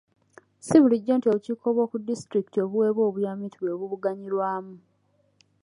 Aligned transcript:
Ssi 0.61 0.77
bulijjo 0.81 1.13
nti 1.17 1.27
obukiiko 1.29 1.67
bw'oku 1.75 1.95
disitulikiti 2.07 2.57
obuweebwa 2.65 3.01
obuyambi 3.09 3.43
nti 3.45 3.57
bwe 3.59 3.77
bubuganyulwamu. 3.79 4.75